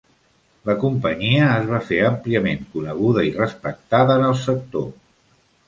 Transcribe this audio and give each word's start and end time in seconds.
La 0.69 0.75
companyia 0.83 1.43
es 1.57 1.67
va 1.73 1.81
fer 1.91 1.99
àmpliament 2.09 2.65
coneguda 2.73 3.27
i 3.29 3.37
respectada 3.39 4.19
en 4.23 4.29
el 4.33 4.37
sector. 4.49 4.93